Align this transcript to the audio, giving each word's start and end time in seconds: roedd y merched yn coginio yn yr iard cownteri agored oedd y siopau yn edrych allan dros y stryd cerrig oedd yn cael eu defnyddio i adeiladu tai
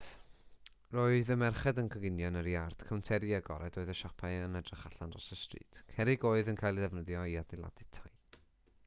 roedd 0.93 1.27
y 1.35 1.35
merched 1.41 1.81
yn 1.81 1.91
coginio 1.95 2.31
yn 2.31 2.39
yr 2.39 2.49
iard 2.53 2.85
cownteri 2.87 3.35
agored 3.39 3.77
oedd 3.81 3.93
y 3.95 3.97
siopau 3.99 4.39
yn 4.47 4.59
edrych 4.61 4.87
allan 4.91 5.13
dros 5.17 5.29
y 5.37 5.39
stryd 5.43 5.79
cerrig 5.99 6.27
oedd 6.31 6.51
yn 6.55 6.59
cael 6.63 6.81
eu 6.83 6.87
defnyddio 6.87 7.27
i 7.35 7.37
adeiladu 7.45 7.87
tai 8.01 8.11